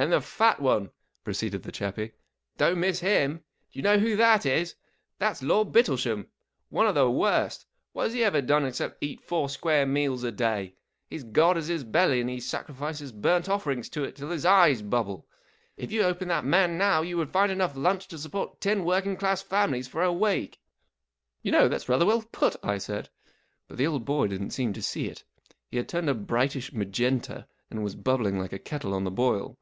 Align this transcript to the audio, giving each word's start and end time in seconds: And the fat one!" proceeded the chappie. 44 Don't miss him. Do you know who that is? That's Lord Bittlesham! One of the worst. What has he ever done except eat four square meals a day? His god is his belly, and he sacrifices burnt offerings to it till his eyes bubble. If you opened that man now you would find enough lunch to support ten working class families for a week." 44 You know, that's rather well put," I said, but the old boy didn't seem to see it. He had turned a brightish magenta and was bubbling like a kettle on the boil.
And 0.00 0.12
the 0.12 0.22
fat 0.22 0.60
one!" 0.60 0.92
proceeded 1.24 1.62
the 1.62 1.70
chappie. 1.70 2.12
44 2.56 2.56
Don't 2.70 2.80
miss 2.80 3.00
him. 3.00 3.36
Do 3.70 3.78
you 3.78 3.82
know 3.82 3.98
who 3.98 4.16
that 4.16 4.46
is? 4.46 4.74
That's 5.18 5.42
Lord 5.42 5.72
Bittlesham! 5.72 6.26
One 6.70 6.86
of 6.86 6.94
the 6.94 7.10
worst. 7.10 7.66
What 7.92 8.04
has 8.04 8.14
he 8.14 8.24
ever 8.24 8.40
done 8.40 8.64
except 8.64 8.96
eat 9.02 9.20
four 9.20 9.50
square 9.50 9.84
meals 9.84 10.24
a 10.24 10.32
day? 10.32 10.74
His 11.10 11.22
god 11.22 11.58
is 11.58 11.66
his 11.66 11.84
belly, 11.84 12.22
and 12.22 12.30
he 12.30 12.40
sacrifices 12.40 13.12
burnt 13.12 13.46
offerings 13.46 13.90
to 13.90 14.02
it 14.04 14.16
till 14.16 14.30
his 14.30 14.46
eyes 14.46 14.80
bubble. 14.80 15.26
If 15.76 15.92
you 15.92 16.00
opened 16.00 16.30
that 16.30 16.46
man 16.46 16.78
now 16.78 17.02
you 17.02 17.18
would 17.18 17.28
find 17.28 17.52
enough 17.52 17.76
lunch 17.76 18.08
to 18.08 18.16
support 18.16 18.58
ten 18.58 18.84
working 18.86 19.18
class 19.18 19.42
families 19.42 19.86
for 19.86 20.02
a 20.02 20.10
week." 20.10 20.58
44 21.42 21.42
You 21.42 21.52
know, 21.52 21.68
that's 21.68 21.90
rather 21.90 22.06
well 22.06 22.22
put," 22.22 22.56
I 22.62 22.78
said, 22.78 23.10
but 23.68 23.76
the 23.76 23.86
old 23.86 24.06
boy 24.06 24.28
didn't 24.28 24.52
seem 24.52 24.72
to 24.72 24.80
see 24.80 25.08
it. 25.08 25.24
He 25.68 25.76
had 25.76 25.90
turned 25.90 26.08
a 26.08 26.14
brightish 26.14 26.72
magenta 26.72 27.46
and 27.68 27.84
was 27.84 27.94
bubbling 27.96 28.38
like 28.38 28.54
a 28.54 28.58
kettle 28.58 28.94
on 28.94 29.04
the 29.04 29.10
boil. 29.10 29.58